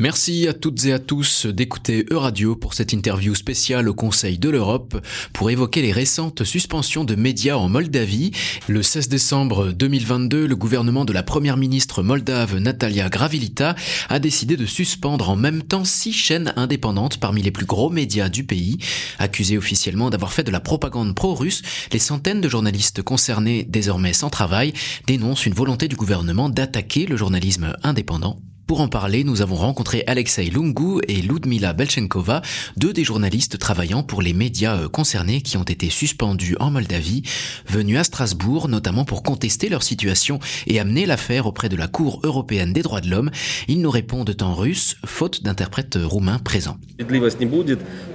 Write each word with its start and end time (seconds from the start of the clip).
Merci 0.00 0.46
à 0.46 0.52
toutes 0.52 0.84
et 0.84 0.92
à 0.92 1.00
tous 1.00 1.46
d'écouter 1.46 2.06
Euradio 2.12 2.54
pour 2.54 2.72
cette 2.72 2.92
interview 2.92 3.34
spéciale 3.34 3.88
au 3.88 3.94
Conseil 3.94 4.38
de 4.38 4.48
l'Europe 4.48 5.04
pour 5.32 5.50
évoquer 5.50 5.82
les 5.82 5.90
récentes 5.90 6.44
suspensions 6.44 7.02
de 7.02 7.16
médias 7.16 7.56
en 7.56 7.68
Moldavie. 7.68 8.30
Le 8.68 8.84
16 8.84 9.08
décembre 9.08 9.72
2022, 9.72 10.46
le 10.46 10.54
gouvernement 10.54 11.04
de 11.04 11.12
la 11.12 11.24
première 11.24 11.56
ministre 11.56 12.04
moldave 12.04 12.58
Natalia 12.58 13.08
Gravilita 13.08 13.74
a 14.08 14.20
décidé 14.20 14.56
de 14.56 14.66
suspendre 14.66 15.30
en 15.30 15.36
même 15.36 15.64
temps 15.64 15.84
six 15.84 16.12
chaînes 16.12 16.52
indépendantes 16.54 17.18
parmi 17.18 17.42
les 17.42 17.50
plus 17.50 17.66
gros 17.66 17.90
médias 17.90 18.28
du 18.28 18.44
pays. 18.44 18.78
Accusés 19.18 19.58
officiellement 19.58 20.10
d'avoir 20.10 20.32
fait 20.32 20.44
de 20.44 20.52
la 20.52 20.60
propagande 20.60 21.16
pro-russe, 21.16 21.62
les 21.92 21.98
centaines 21.98 22.40
de 22.40 22.48
journalistes 22.48 23.02
concernés, 23.02 23.66
désormais 23.68 24.12
sans 24.12 24.30
travail, 24.30 24.72
dénoncent 25.08 25.46
une 25.46 25.54
volonté 25.54 25.88
du 25.88 25.96
gouvernement 25.96 26.48
d'attaquer 26.48 27.04
le 27.04 27.16
journalisme 27.16 27.74
indépendant. 27.82 28.38
Pour 28.68 28.82
en 28.82 28.88
parler, 28.88 29.24
nous 29.24 29.40
avons 29.40 29.56
rencontré 29.56 30.04
Alexei 30.06 30.50
Lungu 30.50 31.00
et 31.08 31.22
Ludmila 31.22 31.72
Belchenkova, 31.72 32.42
deux 32.76 32.92
des 32.92 33.02
journalistes 33.02 33.58
travaillant 33.58 34.02
pour 34.02 34.20
les 34.20 34.34
médias 34.34 34.76
euh, 34.76 34.88
concernés 34.90 35.40
qui 35.40 35.56
ont 35.56 35.62
été 35.62 35.88
suspendus 35.88 36.54
en 36.60 36.70
Moldavie, 36.70 37.22
venus 37.66 37.96
à 37.96 38.04
Strasbourg 38.04 38.68
notamment 38.68 39.06
pour 39.06 39.22
contester 39.22 39.70
leur 39.70 39.82
situation 39.82 40.38
et 40.66 40.78
amener 40.78 41.06
l'affaire 41.06 41.46
auprès 41.46 41.70
de 41.70 41.76
la 41.76 41.88
Cour 41.88 42.20
européenne 42.24 42.74
des 42.74 42.82
droits 42.82 43.00
de 43.00 43.08
l'homme. 43.08 43.30
Ils 43.68 43.80
nous 43.80 43.90
répondent 43.90 44.36
en 44.42 44.54
russe, 44.54 44.98
faute 45.02 45.42
d'interprètes 45.42 45.98
roumains 45.98 46.38
présents. 46.38 46.76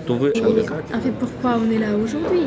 En 0.09 0.99
fait, 0.99 1.11
pourquoi 1.19 1.59
on 1.65 1.71
est 1.71 1.79
là 1.79 1.95
aujourd'hui? 2.01 2.41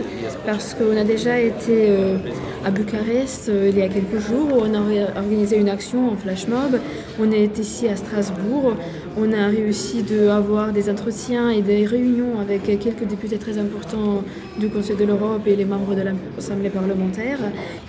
Parce 0.44 0.74
qu'on 0.74 0.96
a 0.96 1.04
déjà 1.04 1.38
été 1.38 1.86
euh, 1.88 2.16
à 2.64 2.70
Bucarest 2.70 3.48
euh, 3.48 3.70
il 3.70 3.78
y 3.78 3.82
a 3.82 3.88
quelques 3.88 4.18
jours, 4.18 4.48
on 4.58 4.74
a 4.74 5.18
organisé 5.18 5.56
une 5.58 5.68
action 5.68 6.12
en 6.12 6.16
flash 6.16 6.48
mob, 6.48 6.80
on 7.20 7.30
est 7.32 7.58
ici 7.58 7.88
à 7.88 7.96
Strasbourg, 7.96 8.74
on 9.16 9.32
a 9.32 9.46
réussi 9.46 10.02
d'avoir 10.02 10.72
des 10.72 10.90
entretiens 10.90 11.50
et 11.50 11.62
des 11.62 11.86
réunions 11.86 12.40
avec 12.40 12.64
quelques 12.64 13.06
députés 13.06 13.38
très 13.38 13.58
importants 13.58 14.22
du 14.58 14.68
Conseil 14.68 14.96
de 14.96 15.04
l'Europe 15.04 15.46
et 15.46 15.56
les 15.56 15.64
membres 15.64 15.94
de 15.94 16.02
l'Assemblée 16.02 16.70
parlementaire, 16.70 17.38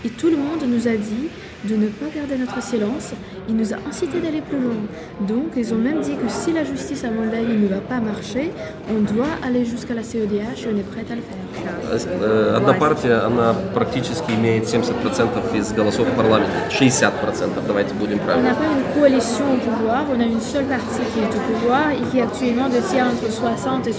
et 0.06 0.10
tout 0.10 0.28
le 0.28 0.38
monde 0.38 0.64
nous 0.68 0.88
a 0.88 0.96
dit 0.96 1.30
de 1.65 1.77
ne 1.77 1.87
pas 1.89 2.07
garder 2.15 2.37
notre 2.39 2.63
silence. 2.63 3.13
Il 3.49 3.57
nous 3.57 3.73
a 3.73 3.77
incité 3.89 4.21
d'aller 4.21 4.41
plus 4.41 4.59
loin. 4.61 4.75
Donc, 5.29 5.49
ils 5.57 5.73
ont 5.75 5.79
même 5.79 6.01
dit 6.01 6.15
que 6.17 6.29
si 6.29 6.53
la 6.53 6.65
justice 6.65 7.05
à 7.05 7.11
Moldavie 7.11 7.57
ne 7.57 7.69
va 7.69 7.81
pas 7.81 8.01
marcher, 8.01 8.51
on 8.91 9.01
doit 9.15 9.33
aller 9.47 9.65
jusqu'à 9.65 9.95
la 9.95 10.03
CEDH 10.03 10.59
et 10.65 10.69
on 10.73 10.77
est 10.79 10.89
prêt 10.93 11.05
à 11.11 11.15
le 11.15 11.23
faire. 11.23 11.39
Одна 12.57 12.75
партия, 12.75 13.15
она 13.27 13.55
практически 13.75 14.33
имеет 14.33 14.65
70% 14.65 15.57
из 15.57 15.73
голосов 15.73 16.09
в 16.09 16.15
парламенте. 16.17 16.51
60%, 16.71 17.13
давайте 17.67 17.95
будем 17.95 18.19
On 18.37 18.43
n'a 18.43 18.55
pas 18.55 18.65
une 18.77 19.01
coalition 19.01 19.45
au 19.55 19.59
pouvoir, 19.59 20.05
on 20.15 20.21
a 20.21 20.25
une 20.25 20.41
seule 20.41 20.65
partie 20.65 21.03
qui 21.13 21.21
est 21.21 21.35
au 21.39 21.53
pouvoir 21.53 21.91
et 21.93 22.03
qui 22.11 22.21
actuellement 22.21 22.69
détient 22.69 23.09
entre 23.09 23.31
60 23.31 23.87
et 23.87 23.93
70% 23.93 23.99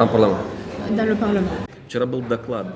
En 0.00 0.06
parlement. 0.06 0.38
dans 0.96 1.06
le 1.06 1.14
Parlement. 1.14 1.56
Вчера 1.88 2.06
был 2.06 2.22
доклад 2.22 2.66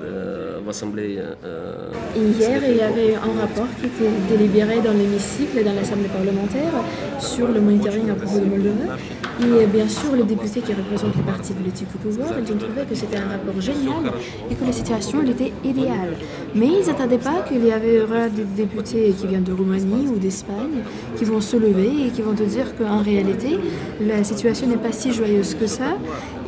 Hier, 2.16 2.60
il 2.68 2.76
y 2.76 2.80
avait 2.80 3.14
un 3.14 3.40
rapport 3.40 3.66
qui 3.78 3.86
était 3.86 4.10
délibéré 4.28 4.80
dans 4.80 4.92
l'hémicycle 4.92 5.58
et 5.58 5.64
dans 5.64 5.74
l'Assemblée 5.74 6.08
parlementaire 6.08 6.72
sur 7.18 7.48
le 7.48 7.60
monitoring 7.60 8.10
à 8.10 8.14
propos 8.14 8.38
de 8.40 8.46
Moldova. 8.46 8.96
Et 9.40 9.44
euh, 9.44 9.66
bien 9.66 9.88
sûr, 9.88 10.14
les 10.14 10.22
députés 10.22 10.60
qui 10.60 10.72
représentent 10.72 11.16
les 11.16 11.22
partis 11.22 11.52
politiques 11.52 11.88
au 11.94 11.98
pouvoir, 11.98 12.28
ils 12.38 12.52
ont 12.52 12.56
trouvé 12.56 12.82
que 12.88 12.94
c'était 12.94 13.16
un 13.16 13.28
rapport 13.28 13.60
génial 13.60 14.12
et 14.50 14.54
que 14.54 14.64
la 14.64 14.72
situation 14.72 15.22
était 15.22 15.52
idéale. 15.64 16.14
Mais 16.54 16.68
ils 16.80 16.86
n'attendaient 16.86 17.18
pas 17.18 17.42
qu'il 17.46 17.64
y 17.64 17.72
avait 17.72 18.00
des 18.30 18.44
députés 18.44 19.14
qui 19.18 19.26
viennent 19.26 19.42
de 19.44 19.52
Roumanie 19.52 20.08
ou 20.08 20.18
d'Espagne 20.18 20.82
qui 21.16 21.24
vont 21.24 21.40
se 21.40 21.56
lever 21.56 22.06
et 22.06 22.10
qui 22.10 22.22
vont 22.22 22.34
te 22.34 22.44
dire 22.44 22.76
qu'en 22.76 23.02
réalité, 23.02 23.58
la 24.00 24.22
situation 24.22 24.66
n'est 24.66 24.76
pas 24.76 24.92
si 24.92 25.12
joyeuse 25.12 25.54
que 25.54 25.66
ça 25.66 25.96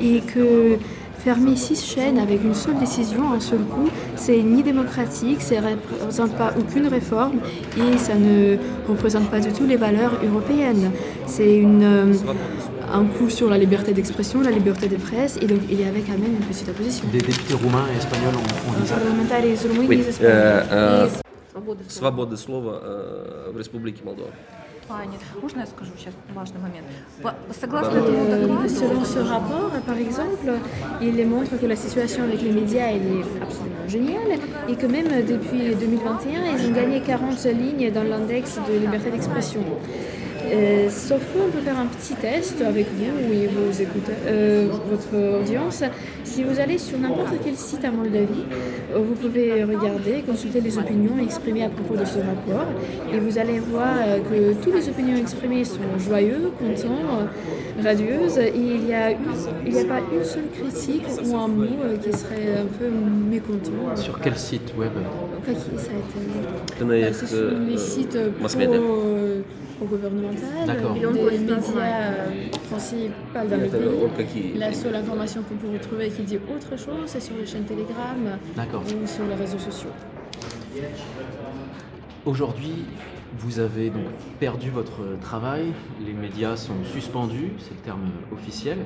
et 0.00 0.20
que 0.20 0.78
Fermer 1.25 1.55
six 1.55 1.79
chaînes 1.85 2.17
avec 2.17 2.43
une 2.43 2.55
seule 2.55 2.77
décision, 2.79 3.31
un 3.31 3.39
seul 3.39 3.59
coup, 3.59 3.87
c'est 4.15 4.41
ni 4.41 4.63
démocratique, 4.63 5.39
ça 5.41 5.61
ne 5.61 5.75
représente 6.01 6.31
pas 6.35 6.51
aucune 6.59 6.87
réforme 6.87 7.37
et 7.77 7.95
ça 7.99 8.15
ne 8.15 8.57
représente 8.89 9.29
pas 9.29 9.39
du 9.39 9.51
tout 9.53 9.65
les 9.67 9.77
valeurs 9.77 10.13
européennes. 10.25 10.91
C'est 11.27 11.57
une, 11.57 11.83
euh, 11.83 12.13
un 12.91 13.05
coup 13.05 13.29
sur 13.29 13.49
la 13.51 13.59
liberté 13.59 13.93
d'expression, 13.93 14.41
la 14.41 14.49
liberté 14.49 14.87
de 14.87 14.95
presse 14.95 15.37
et 15.39 15.45
donc 15.45 15.59
il 15.69 15.79
y 15.79 15.83
avait 15.83 16.01
quand 16.01 16.17
même 16.17 16.33
une 16.39 16.45
petite 16.47 16.67
opposition. 16.69 17.05
Des 17.11 17.19
députés 17.19 17.53
roumains 17.53 17.85
et 17.93 17.97
espagnols 17.97 18.33
ont, 18.35 18.69
ont 18.71 18.81
dit 18.81 18.87
ça. 18.87 18.95
Parlementaires 18.95 19.43
roumains 19.71 19.87
Oui, 19.87 20.01
et 20.03 20.09
espagnols. 20.09 20.31
э, 20.31 20.63
э, 20.71 21.07
Et- 21.07 21.21
свободы 21.87 22.35
слова 22.37 22.79
э, 22.83 23.51
в 23.53 23.57
Республике 23.57 24.01
Молдова. 24.03 24.29
плане, 24.87 25.17
можно 25.41 25.59
я 25.61 25.65
скажу 25.67 25.91
сейчас 25.97 26.13
важный 26.35 26.59
момент? 26.59 26.85
По- 27.21 27.35
Согласно 27.53 27.97
этому 27.97 28.17
Euh, 28.17 28.41
докладу, 28.47 28.69
selon 28.69 29.03
ce 29.05 29.19
rapport, 29.19 29.71
par 29.85 29.97
exemple, 29.97 30.51
il 31.01 31.27
montre 31.27 31.57
que 31.59 31.65
la 31.65 31.75
situation 31.75 32.23
avec 32.23 32.41
les 32.41 32.51
médias 32.51 32.87
elle 32.95 33.07
est 33.17 33.41
absolument 33.41 33.87
géniale 33.87 34.39
et 34.69 34.75
que 34.75 34.85
même 34.87 35.07
depuis 35.25 35.75
2021, 35.75 36.57
ils 36.57 36.67
ont 36.67 36.73
gagné 36.73 37.01
40 37.01 37.43
lignes 37.45 37.91
dans 37.91 38.03
l'index 38.03 38.59
de 38.67 38.73
liberté 38.77 39.11
d'expression. 39.11 39.61
Euh, 40.52 40.88
sauf 40.90 41.20
qu'on 41.32 41.50
peut 41.50 41.60
faire 41.60 41.78
un 41.78 41.86
petit 41.86 42.14
test 42.14 42.62
avec 42.62 42.86
vous 42.94 43.32
et 43.32 43.48
vos 43.48 43.70
écouteurs, 43.72 44.14
euh, 44.26 44.68
votre 44.88 45.40
audience. 45.40 45.82
Si 46.24 46.44
vous 46.44 46.60
allez 46.60 46.78
sur 46.78 46.98
n'importe 46.98 47.34
quel 47.44 47.56
site 47.56 47.84
à 47.84 47.90
Moldavie, 47.90 48.44
euh, 48.94 48.98
vous 48.98 49.14
pouvez 49.14 49.64
regarder, 49.64 50.22
consulter 50.26 50.60
les 50.60 50.78
opinions 50.78 51.18
exprimées 51.20 51.64
à 51.64 51.68
propos 51.68 51.96
de 51.96 52.04
ce 52.04 52.18
rapport 52.18 52.66
et 53.12 53.18
vous 53.18 53.38
allez 53.38 53.58
voir 53.58 53.94
euh, 53.98 54.18
que 54.20 54.62
toutes 54.62 54.74
les 54.74 54.88
opinions 54.88 55.16
exprimées 55.16 55.64
sont 55.64 55.80
joyeux, 55.98 56.52
contents, 56.58 57.26
radieuse 57.82 58.38
et 58.38 58.52
il 58.54 58.80
n'y 58.84 58.94
a, 58.94 59.10
pas 59.84 60.00
une 60.12 60.24
seule 60.24 60.48
critique 60.50 61.06
ou 61.24 61.36
un 61.36 61.48
mot 61.48 61.64
euh, 61.82 61.96
qui 61.96 62.12
serait 62.12 62.58
un 62.58 62.66
peu 62.78 62.88
mécontent. 62.88 63.70
Euh, 63.90 63.96
sur 63.96 64.20
quel 64.20 64.36
site 64.36 64.72
web? 64.76 64.92
Bah, 66.80 66.94
c'est 67.12 67.26
sur 67.26 67.50
les 67.66 67.78
sites 67.78 68.18
pro, 68.40 68.60
euh, 68.60 69.42
gouvernemental, 69.80 70.66
des 71.12 71.38
médias 71.38 71.56
principaux 72.70 73.12
dans 73.34 73.56
le 73.56 74.24
pays. 74.24 74.54
La 74.56 74.72
seule 74.72 74.96
information 74.96 75.42
qu'on 75.42 75.56
peut 75.56 75.72
retrouver 75.72 76.10
qui 76.10 76.22
dit 76.22 76.36
autre 76.36 76.78
chose, 76.78 77.06
c'est 77.06 77.20
sur 77.20 77.36
les 77.36 77.46
chaînes 77.46 77.64
Telegram 77.64 78.38
ou 78.56 79.06
sur 79.06 79.24
les 79.28 79.34
réseaux 79.34 79.58
sociaux. 79.58 79.90
Aujourd'hui, 82.26 82.84
vous 83.38 83.60
avez 83.60 83.88
donc 83.88 84.02
perdu 84.40 84.68
votre 84.68 85.16
travail, 85.20 85.66
les 86.04 86.12
médias 86.12 86.56
sont 86.56 86.74
suspendus, 86.92 87.52
c'est 87.58 87.70
le 87.70 87.80
terme 87.84 88.10
officiel. 88.32 88.78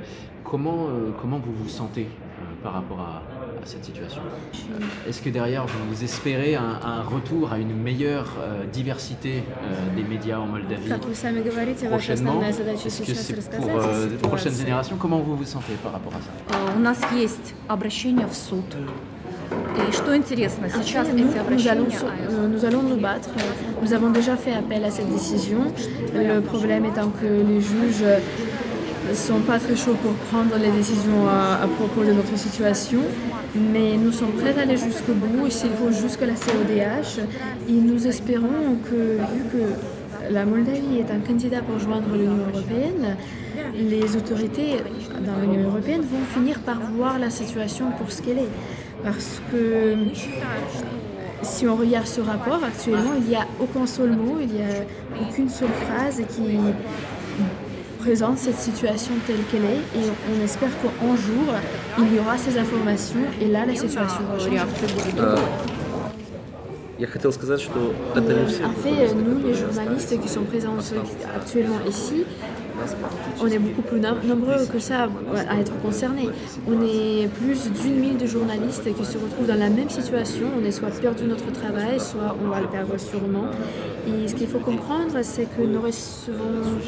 Comment, 0.44 0.88
euh, 0.88 1.10
comment 1.18 1.38
vous 1.38 1.52
vous 1.52 1.68
sentez 1.68 2.02
euh, 2.02 2.62
par 2.62 2.74
rapport 2.74 3.00
à, 3.00 3.22
cette 3.64 3.86
situation? 3.86 4.20
Est-ce 5.08 5.22
que 5.22 5.30
derrière 5.30 5.64
vous 5.66 6.04
espérez 6.04 6.54
un, 6.54 7.02
retour 7.02 7.52
à 7.52 7.58
une 7.58 7.74
meilleure 7.74 8.36
euh, 8.40 8.66
diversité 8.66 9.42
des 9.96 10.02
médias 10.02 10.38
en 10.38 10.46
Moldavie 10.46 10.88
prochainement? 11.88 12.40
pour 13.56 13.66
les 14.10 14.16
prochaines 14.16 14.54
générations? 14.54 14.96
Comment 14.96 15.20
vous 15.20 15.36
vous 15.36 15.44
sentez 15.44 15.72
par 15.82 15.92
rapport 15.92 16.12
à 16.14 16.20
ça? 16.20 16.56
э, 19.49 19.53
у 19.53 19.57
нас 19.57 19.89
есть 19.89 19.89
обращение 19.89 19.89
в 19.89 19.89
суд. 19.89 19.89
И 19.89 19.91
что 19.91 20.15
интересно, 20.15 20.67
сейчас 20.69 21.07
Après, 21.07 21.13
nous, 21.21 21.29
эти 21.29 21.35
nous 21.35 21.41
обращения... 21.41 21.71
allons, 21.71 21.89
se- 21.89 22.05
euh, 22.05 22.47
nous 22.47 22.65
allons 22.65 22.81
nous 22.83 22.97
battre. 22.97 23.29
Nous 23.81 23.93
avons 23.93 24.09
déjà 24.09 24.35
fait 24.37 24.53
appel 24.53 24.83
à 24.83 24.91
cette 24.91 25.09
décision. 25.09 25.61
Le 26.13 26.39
problème 26.41 26.85
étant 26.85 27.09
que 27.09 27.25
les 27.49 27.61
juges 27.61 28.03
ne 29.09 29.13
sont 29.13 29.41
pas 29.41 29.59
très 29.59 29.75
chauds 29.75 29.97
pour 30.01 30.13
prendre 30.31 30.55
les 30.57 30.71
décisions 30.71 31.27
à, 31.29 31.63
à 31.63 31.67
propos 31.67 32.03
de 32.03 32.13
notre 32.13 32.37
situation. 32.37 33.01
Mais 33.73 33.95
nous 33.97 34.11
sommes 34.11 34.31
prêts 34.41 34.55
à 34.57 34.63
aller 34.63 34.77
jusqu'au 34.77 35.13
bout, 35.13 35.47
et 35.47 35.49
s'il 35.51 35.71
faut 35.71 35.91
jusqu'à 35.91 36.25
la 36.25 36.33
CODH. 36.33 37.19
Et 37.69 37.73
nous 37.73 38.05
espérons 38.07 38.77
que, 38.89 39.17
vu 39.33 39.41
que 39.53 40.33
la 40.33 40.45
Moldavie 40.45 40.97
est 40.99 41.11
un 41.11 41.19
candidat 41.19 41.61
pour 41.61 41.79
joindre 41.79 42.09
l'Union 42.13 42.37
européenne, 42.51 43.15
les 43.77 44.15
autorités 44.15 44.77
dans 45.27 45.37
l'Union 45.41 45.69
européenne 45.69 46.01
vont 46.01 46.25
finir 46.33 46.59
par 46.59 46.79
voir 46.97 47.19
la 47.19 47.29
situation 47.29 47.85
pour 47.97 48.11
ce 48.11 48.21
qu'elle 48.23 48.39
est. 48.39 48.53
Parce 49.02 49.40
que 49.50 49.96
si 51.42 51.66
on 51.66 51.76
regarde 51.76 52.06
ce 52.06 52.20
rapport, 52.20 52.62
actuellement, 52.62 53.14
il 53.16 53.24
n'y 53.24 53.36
a 53.36 53.46
aucun 53.60 53.86
seul 53.86 54.10
mot, 54.10 54.38
il 54.40 54.48
n'y 54.48 54.62
a 54.62 54.84
aucune 55.22 55.48
seule 55.48 55.70
phrase 55.88 56.22
qui 56.28 56.58
présente 58.00 58.38
cette 58.38 58.58
situation 58.58 59.12
telle 59.26 59.42
qu'elle 59.50 59.64
est. 59.64 59.98
Et 59.98 60.10
on 60.34 60.44
espère 60.44 60.70
qu'un 60.80 61.16
jour, 61.16 61.54
il 61.98 62.14
y 62.14 62.18
aura 62.18 62.36
ces 62.36 62.58
informations 62.58 63.20
et 63.40 63.46
là, 63.46 63.64
la 63.66 63.74
situation 63.74 64.20
va 64.30 64.38
changer. 64.38 64.58
Э, 65.18 65.34
Я 66.99 67.07
хотел 67.07 67.33
сказать, 67.33 67.59
что 67.59 67.93
это 68.15 68.33
не 68.33 68.45
все. 68.47 68.63
En 68.65 68.71
fait, 68.71 69.13
nous, 69.13 69.45
les 69.45 69.53
journalistes 69.53 70.17
qui 70.21 70.29
sont 70.29 70.43
présents 70.43 70.75
actuellement 71.35 71.79
ici, 71.89 72.23
on 73.41 73.47
est 73.47 73.59
beaucoup 73.59 73.81
plus 73.81 73.99
nom- 73.99 74.15
nombreux 74.23 74.65
que 74.71 74.79
ça 74.79 75.09
à 75.49 75.59
être 75.59 75.73
concernés. 75.81 76.29
On 76.69 76.81
est 76.81 77.27
plus 77.27 77.69
d'une 77.81 77.99
mille 77.99 78.17
de 78.17 78.25
journalistes 78.25 78.83
qui 78.97 79.05
se 79.05 79.17
retrouvent 79.17 79.47
dans 79.47 79.59
la 79.59 79.69
même 79.69 79.89
situation. 79.89 80.47
On 80.57 80.63
est 80.63 80.71
soit 80.71 80.89
perdu 81.01 81.25
notre 81.25 81.51
travail, 81.51 81.99
soit 81.99 82.35
on 82.43 82.47
va 82.49 82.61
le 82.61 82.67
perdre 82.67 82.97
sûrement. 82.97 83.47
Et 84.07 84.27
ce 84.29 84.35
qu'il 84.35 84.47
faut 84.47 84.59
comprendre, 84.59 85.15
c'est 85.21 85.47
que 85.53 85.63
nous 85.63 85.81
recevons 85.81 86.79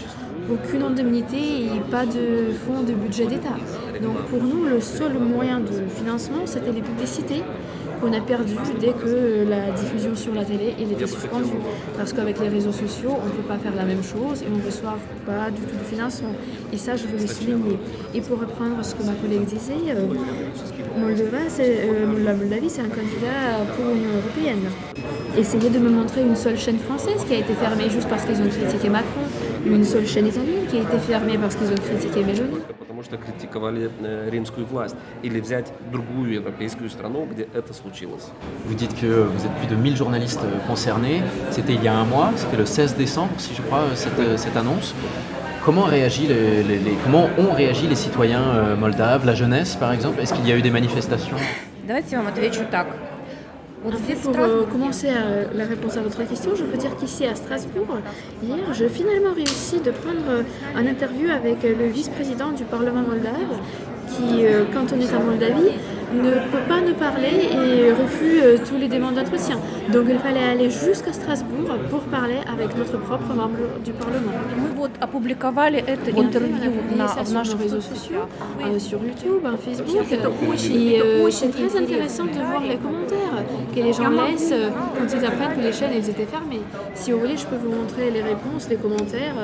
aucune 0.49 0.83
indemnité 0.83 1.65
et 1.65 1.81
pas 1.91 2.05
de 2.05 2.53
fonds 2.65 2.81
de 2.83 2.93
budget 2.93 3.25
d'État. 3.25 3.57
Donc 4.01 4.17
pour 4.29 4.41
nous, 4.41 4.63
le 4.65 4.79
seul 4.79 5.13
moyen 5.19 5.59
de 5.59 5.73
financement, 5.93 6.43
c'était 6.45 6.71
les 6.71 6.81
publicités 6.81 7.43
qu'on 8.02 8.12
a 8.12 8.20
perdu 8.20 8.54
dès 8.80 8.92
que 8.92 9.48
la 9.48 9.70
diffusion 9.70 10.16
sur 10.16 10.34
la 10.34 10.44
télé 10.44 10.74
était 10.80 11.06
suspendue. 11.06 11.58
Parce 11.96 12.12
qu'avec 12.12 12.40
les 12.40 12.48
réseaux 12.48 12.72
sociaux, 12.72 13.14
on 13.22 13.26
ne 13.26 13.30
peut 13.30 13.46
pas 13.46 13.58
faire 13.58 13.74
la 13.76 13.84
même 13.84 14.02
chose 14.02 14.42
et 14.42 14.46
on 14.52 14.58
ne 14.58 14.64
reçoit 14.64 14.98
pas 15.24 15.50
du 15.50 15.62
tout 15.62 15.76
de 15.76 15.84
financement. 15.84 16.34
Et 16.72 16.76
ça, 16.76 16.96
je 16.96 17.06
veux 17.06 17.18
le 17.18 17.26
souligner. 17.26 17.78
Et 18.14 18.20
pour 18.20 18.40
reprendre 18.40 18.84
ce 18.84 18.94
que 18.94 19.04
ma 19.04 19.12
collègue 19.12 19.44
disait, 19.44 19.94
euh, 19.94 20.06
Moldova, 20.98 21.38
c'est, 21.48 21.88
euh, 21.88 22.06
Moldavie, 22.06 22.70
c'est 22.70 22.82
un 22.82 22.88
candidat 22.88 23.62
pour 23.76 23.86
l'Union 23.94 24.10
européenne. 24.18 24.66
Essayez 25.38 25.70
de 25.70 25.78
me 25.78 25.88
montrer 25.88 26.22
une 26.22 26.36
seule 26.36 26.58
chaîne 26.58 26.78
française 26.78 27.24
qui 27.26 27.34
a 27.34 27.38
été 27.38 27.54
fermée 27.54 27.88
juste 27.88 28.08
parce 28.08 28.24
qu'ils 28.24 28.40
ont 28.42 28.48
critiqué 28.48 28.88
Macron, 28.88 29.21
une 29.65 29.83
seule 29.83 30.07
chaîne 30.07 30.27
italienne 30.27 30.65
qui 30.69 30.77
a 30.77 30.81
été 30.81 30.97
fermée 30.99 31.37
parce 31.37 31.55
qu'ils 31.55 31.67
ont 31.71 31.75
critiqué 31.75 32.23
Meloni. 32.23 32.59
Потому 32.79 33.03
что 33.03 33.17
критиковали 33.17 33.89
э, 34.03 34.29
римскую 34.31 34.65
власть. 34.65 34.95
Или 35.23 35.39
взять 35.39 35.71
другую 35.91 36.33
европейскую 36.33 36.89
страну, 36.89 37.27
где 37.31 37.47
это 37.53 37.73
случилось. 37.73 38.31
Vous 38.65 38.73
dites 38.75 38.93
que 38.99 39.05
vous 39.33 39.45
êtes 39.45 39.53
plus 39.59 39.67
de 39.67 39.75
1000 39.75 39.95
journalistes 39.95 40.43
euh, 40.43 40.57
concernés. 40.67 41.21
C'était 41.51 41.73
il 41.73 41.83
y 41.83 41.87
a 41.87 41.93
un 41.95 42.05
mois, 42.05 42.31
c'était 42.35 42.57
le 42.57 42.65
16 42.65 42.95
décembre, 42.95 43.31
si 43.37 43.53
je 43.55 43.61
crois, 43.61 43.79
euh, 43.81 43.95
cette, 43.95 44.17
euh, 44.19 44.37
cette 44.37 44.57
annonce. 44.57 44.93
Comment, 45.63 45.83
réagit 45.83 46.27
les, 46.27 46.63
les- 46.63 46.79
les- 46.79 46.95
comment 47.03 47.27
ont 47.37 47.51
réagi 47.53 47.87
les 47.87 47.95
citoyens 47.95 48.41
euh, 48.55 48.75
moldaves, 48.77 49.25
la 49.25 49.35
jeunesse 49.35 49.75
par 49.75 49.91
exemple 49.91 50.21
Est-ce 50.21 50.33
qu'il 50.33 50.47
y 50.47 50.51
a 50.53 50.55
eu 50.57 50.61
des 50.61 50.71
manifestations 50.71 51.35
Давайте 51.85 52.15
я 52.15 52.17
вам 52.21 52.27
отвечу 52.27 52.61
так. 52.71 52.87
Pour 53.82 53.92
euh, 54.38 54.62
euh, 54.62 54.64
commencer 54.64 55.08
la 55.54 55.64
réponse 55.64 55.96
à 55.96 56.02
votre 56.02 56.22
question, 56.28 56.54
je 56.54 56.62
peux 56.62 56.76
dire 56.78 56.96
qu'ici 56.96 57.26
à 57.26 57.34
Strasbourg, 57.34 57.98
hier, 58.40 58.58
j'ai 58.72 58.88
finalement 58.88 59.32
réussi 59.34 59.80
de 59.80 59.90
prendre 59.90 60.22
euh, 60.28 60.42
un 60.76 60.86
interview 60.86 61.28
avec 61.30 61.64
le 61.64 61.86
vice-président 61.88 62.52
du 62.52 62.62
Parlement 62.62 63.02
moldave 63.02 63.58
qui, 64.11 64.45
euh, 64.45 64.63
quand 64.73 64.85
on 64.93 64.99
est 64.99 65.13
en 65.15 65.23
Moldavie, 65.23 65.71
ne 66.13 66.31
peut 66.53 66.65
pas 66.69 66.79
nous 66.79 66.93
parler 66.93 67.35
et 67.51 67.91
refuse 67.91 68.41
euh, 68.41 68.57
tous 68.67 68.77
les 68.77 68.87
demandes 68.87 69.15
d'entretien. 69.15 69.57
Donc 69.91 70.05
il 70.09 70.17
fallait 70.19 70.43
aller 70.53 70.69
jusqu'à 70.69 71.11
Strasbourg 71.11 71.67
pour 71.89 71.99
parler 72.17 72.39
avec 72.53 72.77
notre 72.77 72.97
propre 73.07 73.33
membre 73.35 73.65
du 73.83 73.91
Parlement. 73.91 74.31
Мы 74.57 74.69
вот 74.79 74.91
опубликовали 75.01 75.79
это 75.79 76.09
Et 76.09 76.11
après, 76.11 76.13
on 76.15 76.21
a 76.21 76.23
интервью 76.23 76.55
publié 76.55 76.97
на, 76.97 77.07
ça 77.07 77.23
в 77.23 77.27
sur 77.27 77.33
наших 77.37 77.55
nos 77.55 77.63
réseaux 77.63 77.81
соцсетях. 77.81 78.27
sociaux, 78.61 78.73
euh, 78.73 78.79
sur 78.79 78.99
YouTube, 79.03 79.43
en 79.45 79.57
Facebook. 79.57 80.07
Это 80.11 80.29
очень- 80.29 80.75
Et 80.77 80.95
это 80.95 81.05
euh, 81.05 81.25
очень 81.25 81.51
c'est 81.51 81.51
très 81.51 81.75
интересно. 81.77 81.83
intéressant 81.83 82.25
de 82.37 82.39
voir 82.51 82.63
les 82.71 82.77
commentaires 82.77 83.37
que 83.75 83.79
les 83.87 83.93
gens 83.93 84.09
laissent 84.09 84.53
euh, 84.53 84.69
quand 84.97 85.07
ils 85.13 85.25
apprennent 85.25 85.55
que 85.57 85.61
les 85.67 85.73
chaînes 85.73 85.91
elles 85.97 86.09
étaient 86.09 86.25
fermées. 86.37 86.61
Si 86.95 87.11
vous 87.11 87.19
voulez, 87.19 87.35
je 87.35 87.45
peux 87.45 87.57
vous 87.63 87.73
montrer 87.81 88.11
les 88.11 88.21
réponses, 88.31 88.63
les 88.69 88.77
commentaires. 88.77 89.39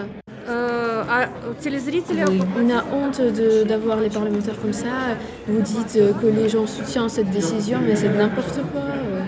Э, 1.07 1.07
а 1.16 1.30
телезрители 1.63 2.24
On 2.62 2.69
a 2.78 2.81
honte 2.95 3.22
de- 3.40 3.63
d'avoir 3.69 3.98
les 4.06 4.10
parlementaires 4.18 4.60
comme 4.62 4.74
ça. 4.74 4.95
Vous 5.48 5.62
dites 5.62 5.95
euh, 5.95 6.12
que 6.22 6.28
les 6.40 6.48
gens 6.54 6.68
soutiennent 6.68 7.10
cette 7.18 7.31
décision, 7.40 7.78
mais 7.86 7.95
c'est 7.95 8.10
n'importe 8.22 8.60
quoi. 8.72 8.81
euh. 8.81 9.22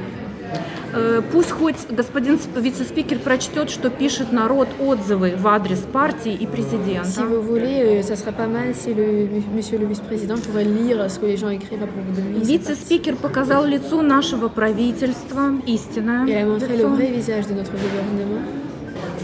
Э, 0.98 1.22
Пусть 1.32 1.52
хоть 1.60 1.80
господин 2.00 2.36
с- 2.40 2.48
вице-спикер 2.66 3.20
прочтет, 3.20 3.70
что 3.70 3.90
пишет 3.90 4.28
народ 4.32 4.68
отзывы 4.80 5.30
в 5.44 5.46
адрес 5.48 5.80
партии 6.00 6.34
и 6.34 6.46
Si 6.46 6.48
президента. 6.56 7.22
vous 7.32 7.42
voulez, 7.42 7.78
euh, 7.84 8.02
ça 8.02 8.16
serait 8.16 8.32
pas 8.44 8.48
mal 8.48 8.68
si 8.82 8.94
le 8.94 9.28
monsieur 9.58 9.78
le 9.78 9.88
vice-président 9.88 10.36
pourrait 10.46 10.64
lire 10.80 10.98
ce 11.12 11.18
que 11.20 11.26
les 11.26 11.38
gens 11.38 11.50
écrivent 11.60 11.84
à 11.84 11.88
propos 11.96 12.12
de 12.18 12.22
lui. 12.22 12.46
Вице-спикер 12.52 13.16
показал 13.18 13.66
лицо 13.66 14.02
нашего 14.02 14.48
правительства, 14.50 15.44
истинное 15.68 16.26
Il 16.28 16.36
a 16.38 16.46
montré 16.46 16.70
le 16.70 16.84
лицо. 16.84 16.90
vrai 16.90 17.08
visage 17.20 17.46
de 17.48 17.54
notre 17.60 17.72
gouvernement. 17.84 18.44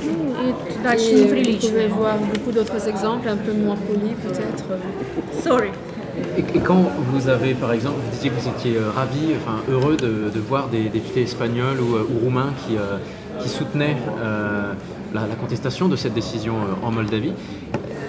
et 0.09 0.83
d'action 0.83 1.17
Vous 1.17 1.69
pouvez 1.69 1.87
voir 1.89 2.17
beaucoup 2.19 2.53
d'autres 2.53 2.89
exemples, 2.89 3.29
un 3.29 3.37
peu 3.37 3.53
moins 3.53 3.77
polis 3.77 4.15
peut-être. 4.23 4.65
Sorry. 5.43 5.71
Et, 6.39 6.61
quand 6.61 6.83
vous 7.13 7.29
avez, 7.29 7.55
par 7.55 7.73
exemple, 7.73 7.97
vous 8.03 8.11
disiez 8.11 8.31
que 8.31 8.41
vous 8.41 8.49
étiez 8.49 8.77
euh, 8.77 8.91
ravi, 8.91 9.35
enfin 9.37 9.61
heureux 9.71 9.97
de, 9.97 10.41
voir 10.41 10.69
des 10.69 10.89
députés 10.89 11.23
espagnols 11.23 11.81
ou, 11.81 11.97
euh, 11.97 12.07
roumains 12.23 12.53
qui, 12.67 12.77
euh, 12.77 12.99
soutenaient 13.47 13.97
la, 15.15 15.37
contestation 15.41 15.89
de 15.89 15.97
cette 15.97 16.15
décision 16.15 16.55
en 16.83 16.91
Moldavie, 16.91 17.33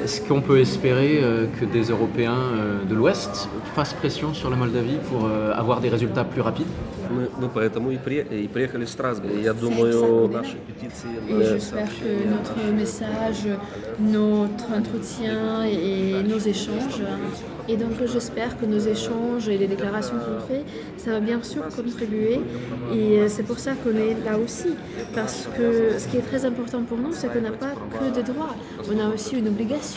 est-ce 0.07 0.21
qu'on 0.27 0.41
peut 0.41 0.59
espérer 0.61 1.21
euh, 1.23 1.47
que 1.59 1.65
des 1.65 1.85
Européens 1.91 2.37
euh, 2.55 2.85
de 2.89 2.95
l'Ouest 2.95 3.49
fassent 3.75 3.95
pression 3.95 4.35
sur 4.35 4.51
la 4.51 4.57
Moldavie 4.57 4.99
pour 5.11 5.27
euh, 5.27 5.53
avoir 5.55 5.81
des 5.81 5.89
résultats 5.89 6.25
plus 6.25 6.41
rapides 6.41 6.67
Мы, 7.15 7.29
мы 7.43 7.49
поэтому 7.53 7.91
и, 7.91 7.99
при- 7.99 8.25
и 8.45 8.49
приехали 8.49 8.85
в 8.87 8.89
Страсбург. 8.89 9.35
И 9.35 9.43
Я 9.43 9.53
C'est 9.53 9.61
думаю, 9.61 9.93
ça, 9.93 10.29
наши 10.41 10.57
петиции, 10.67 11.11
Et 11.29 11.33
э, 11.35 11.53
j'espère 11.53 11.89
que 11.89 12.11
notre 12.35 12.57
message, 12.75 13.49
notre 14.01 14.73
entretien 14.73 15.65
et 15.65 16.23
nos 16.23 16.39
échanges, 16.39 17.03
et 17.69 17.77
donc 17.77 17.93
j'espère 18.07 18.59
que 18.59 18.65
nos 18.65 18.79
échanges 18.79 19.47
et 19.49 19.59
les 19.59 19.67
déclarations 19.67 20.17
qu'on 20.25 20.41
fait, 20.51 20.65
ça 20.97 21.11
va 21.13 21.21
bien 21.21 21.41
sûr 21.43 21.63
contribuer. 21.77 22.41
Et 22.95 23.29
c'est 23.29 23.43
pour 23.45 23.59
ça 23.59 23.73
qu'on 23.75 23.91
est 23.97 24.17
là 24.25 24.39
aussi. 24.39 24.71
Parce 25.15 25.49
que 25.57 25.99
ce 25.99 26.09
qui 26.09 26.17
est 26.17 26.27
très 26.31 26.45
important 26.47 26.83
pour 26.83 26.99
nous, 26.99 27.13
c'est 27.13 27.29
qu'on 27.33 27.43
n'a 27.43 27.51
pas 27.67 27.75
que 27.99 28.07
des 28.15 28.23
droits, 28.23 28.55
on 28.91 28.99
a 28.99 29.13
aussi 29.15 29.37
une 29.37 29.49
obligation. 29.49 29.96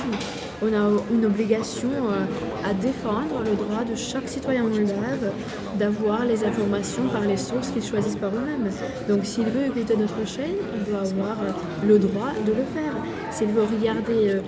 On 0.63 0.67
a 0.67 0.91
une 1.11 1.25
obligation 1.25 1.89
euh, 1.89 2.69
à 2.69 2.75
défendre 2.75 3.43
le 3.43 3.57
droit 3.57 3.83
de 3.83 3.95
chaque 3.95 4.29
citoyen 4.29 4.65
moldave 4.65 5.33
d'avoir 5.79 6.27
les 6.27 6.45
informations 6.45 7.09
par 7.11 7.23
les 7.23 7.39
sources 7.39 7.71
qu'ils 7.71 7.83
choisissent 7.83 8.17
par 8.17 8.29
eux-mêmes. 8.29 8.71
Donc 9.09 9.25
s'il 9.25 9.47
veut 9.47 9.67
écouter 9.67 9.97
notre 9.97 10.27
chaîne, 10.27 10.57
il 10.77 10.85
doit 10.85 11.01
avoir 11.01 11.41
euh, 11.41 11.87
le 11.87 11.99
droit 11.99 12.33
de 12.47 12.53
le 12.53 12.65
faire. 12.75 12.93
S'il 13.31 13.49
veut 13.49 13.63
regarder 13.63 14.35
euh, 14.35 14.41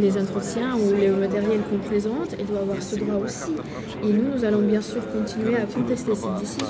les 0.00 0.18
entretiens 0.18 0.74
ou 0.74 0.92
les 0.96 1.08
matériels 1.10 1.60
qu'on 1.70 1.78
présente, 1.78 2.34
il 2.36 2.46
doit 2.46 2.60
avoir 2.60 2.82
ce 2.82 2.96
droit 2.96 3.20
aussi. 3.24 3.52
Et 4.02 4.12
nous, 4.12 4.34
nous 4.34 4.44
allons 4.44 4.62
bien 4.62 4.80
sûr 4.80 5.02
continuer 5.12 5.54
à 5.54 5.66
contester 5.66 6.16
cette 6.16 6.34
décision 6.40 6.66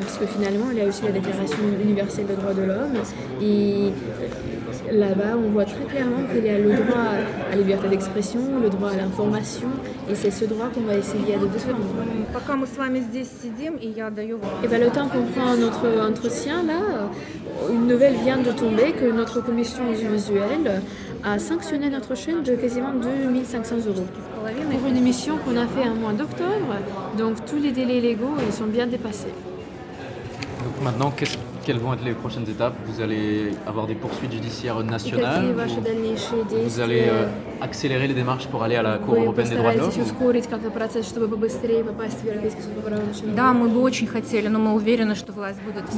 parce 0.00 0.18
que 0.18 0.26
finalement, 0.26 0.66
il 0.72 0.78
y 0.78 0.80
a 0.80 0.86
aussi 0.86 1.02
la 1.02 1.12
Déclaration 1.12 1.58
universelle 1.82 2.26
des 2.26 2.34
droits 2.34 2.54
de 2.54 2.62
l'homme, 2.62 2.96
et 3.42 3.92
là-bas, 4.92 5.36
on 5.36 5.50
voit 5.50 5.64
très 5.64 5.84
clairement 5.84 6.22
qu'il 6.32 6.44
y 6.44 6.50
a 6.50 6.58
le 6.58 6.72
droit 6.74 7.04
à 7.46 7.50
la 7.50 7.56
liberté 7.56 7.88
d'expression, 7.88 8.40
le 8.62 8.68
droit 8.68 8.90
à 8.90 8.96
l'information, 8.96 9.68
et 10.10 10.14
c'est 10.14 10.30
ce 10.30 10.44
droit 10.44 10.68
qu'on 10.74 10.82
va 10.82 10.96
essayer 10.96 11.36
de 11.36 11.46
défendre. 11.46 11.78
Et 14.62 14.68
bien, 14.68 14.78
le 14.78 14.90
temps 14.90 15.08
qu'on 15.08 15.22
prend 15.22 15.56
notre 15.56 15.86
entretien, 16.08 16.62
là, 16.64 17.10
une 17.70 17.86
nouvelle 17.86 18.14
vient 18.24 18.38
de 18.38 18.50
tomber 18.52 18.92
que 18.92 19.10
notre 19.10 19.40
commission 19.40 19.88
audiovisuelle 19.90 20.82
a 21.24 21.38
sanctionné 21.38 21.88
notre 21.88 22.16
chaîne 22.16 22.42
de 22.42 22.54
quasiment 22.54 22.92
2500 22.92 23.76
euros. 23.86 24.06
Pour 24.70 24.88
une 24.88 24.96
émission 24.96 25.38
qu'on 25.38 25.56
a 25.56 25.66
fait 25.66 25.88
un 25.88 25.94
mois 25.94 26.12
d'octobre, 26.12 26.74
donc 27.16 27.44
tous 27.44 27.58
les 27.58 27.70
délais 27.70 28.00
légaux, 28.00 28.34
ils 28.44 28.52
sont 28.52 28.66
bien 28.66 28.86
dépassés. 28.88 29.32
Maintenant, 30.82 31.12
qu'est-ce 31.12 31.36
quelles 31.64 31.78
vont 31.78 31.94
être 31.94 32.04
les 32.04 32.12
prochaines 32.12 32.48
étapes? 32.48 32.74
Vous 32.86 33.00
allez 33.00 33.50
avoir 33.66 33.86
des 33.86 33.94
poursuites 33.94 34.32
judiciaires 34.32 34.82
nationales 34.82 35.54
vous, 35.54 36.64
vous 36.64 36.80
allez 36.80 37.02
euh, 37.02 37.12
euh, 37.12 37.26
accélérer 37.60 38.08
les 38.08 38.14
démarches 38.14 38.48
pour 38.48 38.62
aller 38.64 38.74
à 38.74 38.82
la 38.82 38.98
Cour 38.98 39.14
européenne 39.14 39.48
des 39.48 39.56
droits 39.56 39.72
de 39.72 39.78
l'homme? 39.78 39.90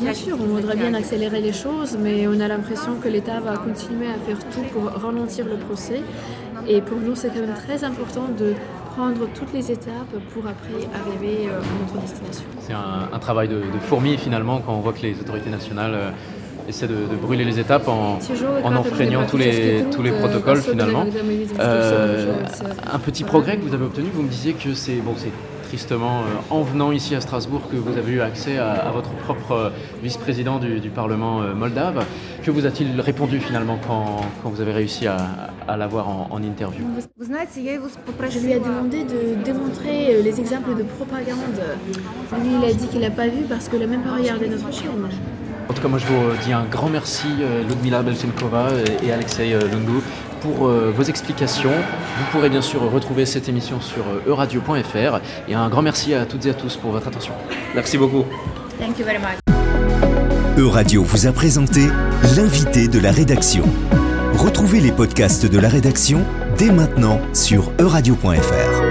Bien 0.01 0.15
sûr, 0.15 0.37
on 0.39 0.45
voudrait 0.45 0.77
bien 0.77 0.95
accélérer 0.95 1.41
les 1.41 1.53
choses, 1.53 1.97
mais 1.99 2.27
on 2.27 2.39
a 2.41 2.49
l'impression 2.49 2.97
que 3.03 3.09
l'État 3.09 3.41
va 3.41 3.57
continuer 3.57 4.09
à 4.09 4.19
faire 4.27 4.39
tout 4.51 4.65
pour 4.73 4.85
ralentir 4.85 5.47
le 5.47 5.57
procès. 5.57 6.03
Et 6.69 6.81
pour 6.81 6.99
nous, 6.99 7.15
c'est 7.15 7.29
quand 7.29 7.41
même 7.41 7.55
très 7.67 7.85
important 7.85 8.29
de 8.39 8.55
prendre 8.95 9.27
toutes 9.35 9.53
les 9.53 9.71
étapes 9.71 10.15
pour 10.33 10.47
après 10.47 10.87
arriver 10.95 11.49
euh, 11.49 11.59
à 11.59 11.83
notre 11.83 12.01
destination. 12.01 12.45
C'est 12.61 12.73
un, 12.73 13.19
travail 13.19 13.49
de, 13.49 13.57
de, 13.57 13.79
fourmi 13.81 14.17
finalement 14.17 14.61
quand 14.65 14.75
on 14.75 14.81
voit 14.81 14.93
que 14.93 15.03
les 15.03 15.19
autorités 15.21 15.51
nationales 15.51 15.95
euh, 15.95 16.11
essaient 16.69 16.87
de, 16.87 17.17
brûler 17.21 17.45
les 17.45 17.59
étapes 17.59 17.89
en, 17.89 18.19
en 18.63 18.77
enfreignant 18.77 19.27
tous 19.27 19.37
les, 19.37 19.85
tous 19.91 20.03
les 20.03 20.11
euh, 20.13 20.19
protocoles 20.19 20.61
finalement. 20.61 21.05
un 22.93 22.99
petit 22.99 23.25
progrès 23.25 23.57
que 23.57 23.63
vous 23.63 23.75
avez 23.75 23.85
obtenu, 23.85 24.09
vous 24.13 24.23
me 24.23 24.29
disiez 24.29 24.53
que 24.53 24.75
c'est 24.75 24.97
bon, 24.97 25.15
tristement 25.75 26.21
euh, 26.21 26.55
en 26.55 26.63
venant 26.63 26.93
ici 26.93 27.17
à 27.17 27.21
Strasbourg 27.21 27.63
que 27.69 27.75
vous 27.75 27.99
avez 27.99 28.13
eu 28.13 28.21
accès 28.21 28.59
à, 28.59 28.93
votre 28.93 29.11
propre 29.11 29.53
euh, 29.53 29.71
vice-président 30.05 30.61
du, 30.61 30.89
Parlement 30.89 31.43
euh, 31.43 31.53
moldave. 31.53 32.05
Que 32.45 32.53
vous 32.53 32.65
a-t-il 32.65 33.01
répondu 33.01 33.41
finalement 33.41 33.81
quand, 33.85 34.21
vous 34.45 34.61
avez 34.61 34.73
réussi 34.73 35.09
à, 35.09 35.77
l'avoir 35.77 36.09
en, 36.09 36.41
interview? 36.43 36.85
Je 37.19 38.39
lui 38.39 38.53
ai 38.53 38.61
demandé 38.61 39.03
de 39.03 39.43
démontrer 39.43 40.23
les 40.23 40.39
exemples 40.39 40.77
de 40.77 40.85
propagande. 40.85 41.59
Lui, 42.41 42.51
il 42.61 42.65
a 42.71 42.73
dit 42.73 42.87
qu'il 42.87 43.01
n'a 43.01 43.11
pas 43.11 43.27
vu 43.27 43.43
parce 43.49 43.69
qu'il 43.69 43.81
n'a 43.81 43.87
même 43.89 44.03
pas 44.03 44.15
regardé 44.15 44.49
notre 44.49 44.73
chaîne. 44.73 45.09
En 45.69 45.73
tout 45.73 45.83
cas, 45.83 45.89
moi 45.89 45.99
je 45.99 46.07
vous 46.07 46.45
dis 46.45 46.53
un 46.53 46.65
grand 46.65 46.91
merci, 46.91 47.29
Ludmila 47.69 48.03
Belchenkova 48.03 48.69
et 49.03 49.11
Alexei 49.11 49.51
Lungu, 49.53 50.01
pour 50.45 50.69
vos 50.69 51.03
explications. 51.03 51.73
Vous 52.19 52.25
pourrez 52.31 52.51
bien 52.51 52.61
sûr 52.61 52.83
retrouver 52.93 53.25
cette 53.25 53.49
émission 53.49 53.81
sur 53.81 54.05
euradio.fr 54.27 55.21
et 55.49 55.55
un 55.55 55.69
grand 55.71 55.83
merci 55.83 56.13
à 56.13 56.27
toutes 56.27 56.45
et 56.45 56.51
à 56.51 56.55
tous 56.55 56.77
pour 56.77 56.93
votre 56.93 57.09
attention. 57.09 57.33
Merci 57.75 57.97
beaucoup. 57.97 58.25
Thank 58.79 58.99
you 58.99 59.07
very 59.07 59.19
much. 59.19 59.39
Euradio 60.59 61.03
vous 61.03 61.27
a 61.27 61.33
présenté 61.33 61.81
l'invité 62.37 62.87
de 62.87 63.01
la 63.01 63.11
rédaction. 63.11 63.65
Retrouvez 64.35 64.81
les 64.81 64.93
podcasts 64.93 65.47
de 65.47 65.59
la 65.59 65.69
rédaction 65.69 66.25
dès 66.59 66.71
maintenant 66.71 67.21
sur 67.33 67.73
euradio.fr. 67.81 68.84